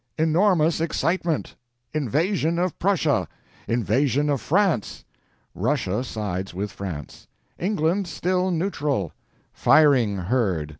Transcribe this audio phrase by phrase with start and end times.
[0.17, 1.55] ENORMOUS EXCITEMENT!!
[1.93, 3.27] INVASION OF PRUSSIA!!
[3.67, 5.05] INVASION OF FRANCE!!
[5.53, 7.27] RUSSIA SIDES WITH FRANCE.
[7.59, 9.11] ENGLAND STILL NEUTRAL!
[9.53, 10.69] FIRING HEARD!